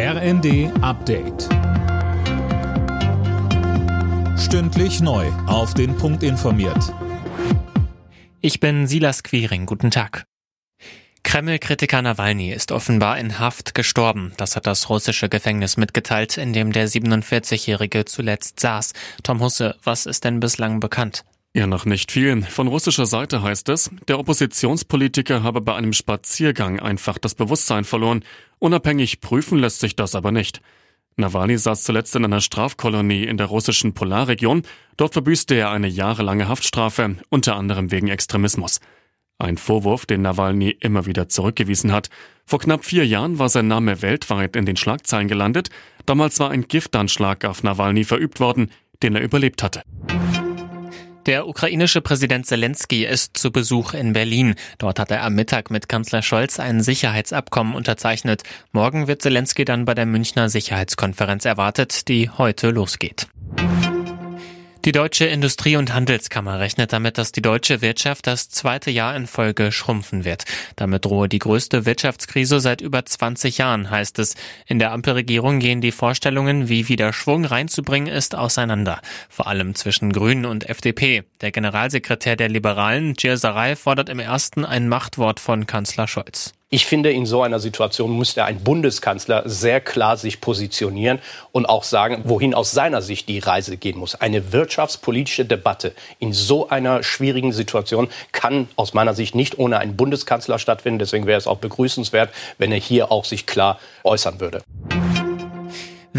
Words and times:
RND 0.00 0.70
Update. 0.80 1.48
Stündlich 4.38 5.00
neu. 5.00 5.26
Auf 5.48 5.74
den 5.74 5.96
Punkt 5.96 6.22
informiert. 6.22 6.94
Ich 8.40 8.60
bin 8.60 8.86
Silas 8.86 9.24
Quiring. 9.24 9.66
Guten 9.66 9.90
Tag. 9.90 10.22
Kreml-Kritiker 11.24 12.00
Nawalny 12.00 12.52
ist 12.52 12.70
offenbar 12.70 13.18
in 13.18 13.40
Haft 13.40 13.74
gestorben. 13.74 14.34
Das 14.36 14.54
hat 14.54 14.68
das 14.68 14.88
russische 14.88 15.28
Gefängnis 15.28 15.76
mitgeteilt, 15.76 16.38
in 16.38 16.52
dem 16.52 16.70
der 16.70 16.88
47-Jährige 16.88 18.04
zuletzt 18.04 18.60
saß. 18.60 18.92
Tom 19.24 19.40
Husse, 19.40 19.74
was 19.82 20.06
ist 20.06 20.22
denn 20.22 20.38
bislang 20.38 20.78
bekannt? 20.78 21.24
Ja, 21.58 21.66
noch 21.66 21.86
nicht 21.86 22.12
viel. 22.12 22.42
Von 22.42 22.68
russischer 22.68 23.06
Seite 23.06 23.42
heißt 23.42 23.68
es, 23.70 23.90
der 24.06 24.20
Oppositionspolitiker 24.20 25.42
habe 25.42 25.60
bei 25.60 25.74
einem 25.74 25.92
Spaziergang 25.92 26.78
einfach 26.78 27.18
das 27.18 27.34
Bewusstsein 27.34 27.82
verloren. 27.82 28.24
Unabhängig 28.60 29.20
prüfen 29.20 29.58
lässt 29.58 29.80
sich 29.80 29.96
das 29.96 30.14
aber 30.14 30.30
nicht. 30.30 30.60
Nawalny 31.16 31.58
saß 31.58 31.82
zuletzt 31.82 32.14
in 32.14 32.24
einer 32.24 32.40
Strafkolonie 32.40 33.24
in 33.24 33.38
der 33.38 33.46
russischen 33.46 33.92
Polarregion. 33.92 34.62
Dort 34.96 35.14
verbüßte 35.14 35.56
er 35.56 35.72
eine 35.72 35.88
jahrelange 35.88 36.46
Haftstrafe, 36.46 37.16
unter 37.28 37.56
anderem 37.56 37.90
wegen 37.90 38.06
Extremismus. 38.06 38.78
Ein 39.38 39.56
Vorwurf, 39.56 40.06
den 40.06 40.22
Nawalny 40.22 40.70
immer 40.78 41.06
wieder 41.06 41.28
zurückgewiesen 41.28 41.90
hat. 41.90 42.08
Vor 42.46 42.60
knapp 42.60 42.84
vier 42.84 43.04
Jahren 43.04 43.40
war 43.40 43.48
sein 43.48 43.66
Name 43.66 44.00
weltweit 44.00 44.54
in 44.54 44.64
den 44.64 44.76
Schlagzeilen 44.76 45.26
gelandet. 45.26 45.70
Damals 46.06 46.38
war 46.38 46.52
ein 46.52 46.68
Giftanschlag 46.68 47.44
auf 47.44 47.64
Nawalny 47.64 48.04
verübt 48.04 48.38
worden, 48.38 48.70
den 49.02 49.16
er 49.16 49.22
überlebt 49.22 49.64
hatte. 49.64 49.82
Der 51.26 51.46
ukrainische 51.46 52.00
Präsident 52.00 52.46
Zelensky 52.46 53.04
ist 53.04 53.36
zu 53.36 53.50
Besuch 53.50 53.92
in 53.92 54.12
Berlin. 54.12 54.54
Dort 54.78 54.98
hat 54.98 55.10
er 55.10 55.22
am 55.24 55.34
Mittag 55.34 55.70
mit 55.70 55.88
Kanzler 55.88 56.22
Scholz 56.22 56.58
ein 56.58 56.80
Sicherheitsabkommen 56.80 57.74
unterzeichnet. 57.74 58.42
Morgen 58.72 59.08
wird 59.08 59.20
Zelensky 59.20 59.64
dann 59.64 59.84
bei 59.84 59.94
der 59.94 60.06
Münchner 60.06 60.48
Sicherheitskonferenz 60.48 61.44
erwartet, 61.44 62.08
die 62.08 62.30
heute 62.30 62.70
losgeht. 62.70 63.28
Die 64.88 64.92
Deutsche 64.92 65.26
Industrie- 65.26 65.76
und 65.76 65.92
Handelskammer 65.92 66.60
rechnet 66.60 66.94
damit, 66.94 67.18
dass 67.18 67.30
die 67.30 67.42
deutsche 67.42 67.82
Wirtschaft 67.82 68.26
das 68.26 68.48
zweite 68.48 68.90
Jahr 68.90 69.14
in 69.14 69.26
Folge 69.26 69.70
schrumpfen 69.70 70.24
wird. 70.24 70.46
Damit 70.76 71.04
drohe 71.04 71.28
die 71.28 71.40
größte 71.40 71.84
Wirtschaftskrise 71.84 72.58
seit 72.58 72.80
über 72.80 73.04
20 73.04 73.58
Jahren, 73.58 73.90
heißt 73.90 74.18
es. 74.18 74.34
In 74.64 74.78
der 74.78 74.92
Ampelregierung 74.92 75.58
gehen 75.58 75.82
die 75.82 75.92
Vorstellungen, 75.92 76.70
wie 76.70 76.88
wieder 76.88 77.12
Schwung 77.12 77.44
reinzubringen 77.44 78.10
ist, 78.10 78.34
auseinander. 78.34 79.02
Vor 79.28 79.46
allem 79.46 79.74
zwischen 79.74 80.10
Grünen 80.10 80.46
und 80.46 80.66
FDP. 80.66 81.24
Der 81.42 81.52
Generalsekretär 81.52 82.36
der 82.36 82.48
Liberalen, 82.48 83.12
Gir 83.12 83.36
Sarai, 83.36 83.76
fordert 83.76 84.08
im 84.08 84.20
ersten 84.20 84.64
ein 84.64 84.88
Machtwort 84.88 85.38
von 85.38 85.66
Kanzler 85.66 86.08
Scholz. 86.08 86.54
Ich 86.70 86.84
finde, 86.84 87.10
in 87.10 87.24
so 87.24 87.40
einer 87.40 87.60
Situation 87.60 88.18
müsste 88.18 88.44
ein 88.44 88.62
Bundeskanzler 88.62 89.48
sehr 89.48 89.80
klar 89.80 90.18
sich 90.18 90.42
positionieren 90.42 91.18
und 91.50 91.64
auch 91.64 91.82
sagen, 91.82 92.24
wohin 92.26 92.52
aus 92.52 92.72
seiner 92.72 93.00
Sicht 93.00 93.26
die 93.30 93.38
Reise 93.38 93.78
gehen 93.78 93.98
muss. 93.98 94.14
Eine 94.16 94.52
wirtschaftspolitische 94.52 95.46
Debatte 95.46 95.94
in 96.18 96.34
so 96.34 96.68
einer 96.68 97.02
schwierigen 97.02 97.54
Situation 97.54 98.08
kann 98.32 98.68
aus 98.76 98.92
meiner 98.92 99.14
Sicht 99.14 99.34
nicht 99.34 99.58
ohne 99.58 99.78
einen 99.78 99.96
Bundeskanzler 99.96 100.58
stattfinden. 100.58 100.98
Deswegen 100.98 101.26
wäre 101.26 101.38
es 101.38 101.46
auch 101.46 101.56
begrüßenswert, 101.56 102.28
wenn 102.58 102.70
er 102.70 102.80
hier 102.80 103.10
auch 103.10 103.24
sich 103.24 103.46
klar 103.46 103.80
äußern 104.04 104.38
würde. 104.38 104.60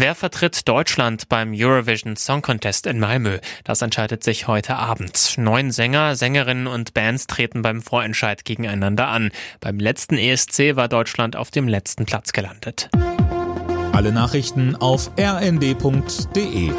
Wer 0.00 0.14
vertritt 0.14 0.66
Deutschland 0.66 1.28
beim 1.28 1.52
Eurovision 1.54 2.16
Song 2.16 2.40
Contest 2.40 2.86
in 2.86 2.98
Malmö? 3.00 3.38
Das 3.64 3.82
entscheidet 3.82 4.24
sich 4.24 4.48
heute 4.48 4.76
Abend. 4.76 5.34
Neun 5.36 5.70
Sänger, 5.70 6.16
Sängerinnen 6.16 6.68
und 6.68 6.94
Bands 6.94 7.26
treten 7.26 7.60
beim 7.60 7.82
Vorentscheid 7.82 8.46
gegeneinander 8.46 9.08
an. 9.08 9.30
Beim 9.60 9.78
letzten 9.78 10.16
ESC 10.16 10.74
war 10.74 10.88
Deutschland 10.88 11.36
auf 11.36 11.50
dem 11.50 11.68
letzten 11.68 12.06
Platz 12.06 12.32
gelandet. 12.32 12.88
Alle 13.92 14.10
Nachrichten 14.10 14.74
auf 14.74 15.10
rnd.de 15.18 16.70